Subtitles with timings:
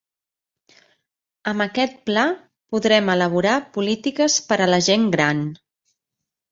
[1.51, 2.25] Amb aquest Pla
[2.77, 5.47] podrem elaborar polítiques per a la gent gran.